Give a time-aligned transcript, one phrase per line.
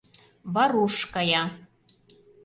[0.53, 1.43] Варуш кая.